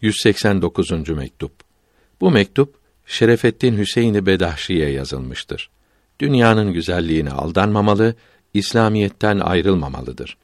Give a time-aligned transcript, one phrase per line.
[0.00, 1.08] 189.
[1.08, 1.52] mektup.
[2.20, 2.74] Bu mektup
[3.06, 5.70] Şerefettin Hüseyin Bedahşi'ye yazılmıştır.
[6.20, 8.14] Dünyanın güzelliğine aldanmamalı,
[8.54, 10.36] İslamiyetten ayrılmamalıdır.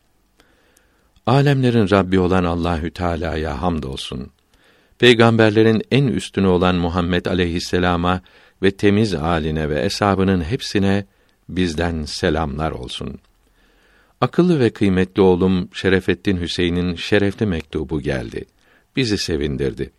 [1.27, 4.31] Alemlerin Rabbi olan Allahü Teala'ya hamdolsun.
[4.99, 8.21] Peygamberlerin en üstünü olan Muhammed aleyhisselama
[8.63, 11.05] ve temiz aline ve eshabının hepsine
[11.49, 13.19] bizden selamlar olsun.
[14.21, 18.45] Akıllı ve kıymetli oğlum Şerefettin Hüseyin'in şerefli mektubu geldi
[18.97, 19.91] bizi sevindirdi.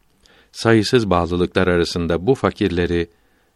[0.51, 3.07] Sayısız bağlılıklar arasında bu fakirleri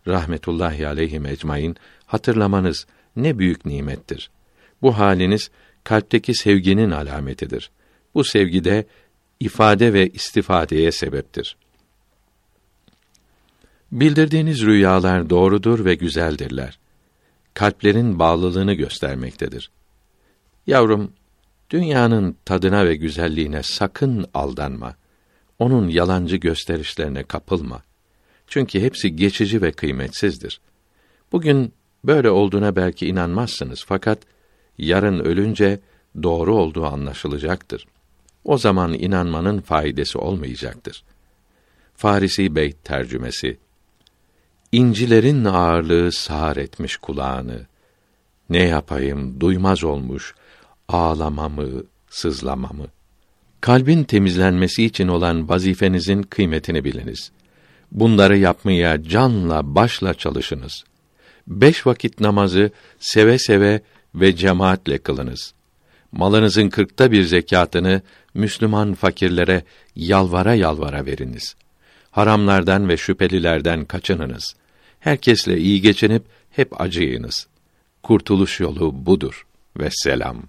[0.08, 1.76] rahmetullahi aleyhi ecmaîn
[2.06, 4.32] hatırlamanız ne büyük nimettir.
[4.82, 5.50] Bu haliniz
[5.84, 7.72] kalpteki sevginin alametidir.
[8.14, 8.86] Bu sevgide
[9.40, 11.58] ifade ve istifadeye sebeptir.
[13.92, 16.80] Bildirdiğiniz rüyalar doğrudur ve güzeldirler.
[17.54, 19.72] Kalplerin bağlılığını göstermektedir.
[20.68, 21.12] Yavrum,
[21.70, 24.96] dünyanın tadına ve güzelliğine sakın aldanma
[25.60, 27.84] onun yalancı gösterişlerine kapılma.
[28.48, 30.62] Çünkü hepsi geçici ve kıymetsizdir.
[31.32, 34.20] Bugün böyle olduğuna belki inanmazsınız fakat
[34.78, 35.80] yarın ölünce
[36.24, 37.86] doğru olduğu anlaşılacaktır.
[38.44, 41.04] O zaman inanmanın faydası olmayacaktır.
[41.96, 43.58] Farisi Beyt tercümesi
[44.72, 47.68] İncilerin ağırlığı sağır etmiş kulağını.
[48.50, 50.36] Ne yapayım duymaz olmuş
[50.88, 52.88] ağlamamı, sızlamamı.
[53.62, 57.32] Kalbin temizlenmesi için olan vazifenizin kıymetini biliniz.
[57.92, 60.84] Bunları yapmaya canla başla çalışınız.
[61.48, 63.82] Beş vakit namazı seve seve
[64.16, 65.54] ve cemaatle kılınız.
[66.12, 68.02] Malınızın kırkta bir zekatını
[68.34, 69.64] Müslüman fakirlere
[69.96, 71.56] yalvara yalvara veriniz.
[72.12, 74.56] Haramlardan ve şüphelilerden kaçınınız.
[75.00, 77.48] Herkesle iyi geçinip hep acıyınız.
[78.04, 79.46] Kurtuluş yolu budur
[79.80, 80.44] ve selam.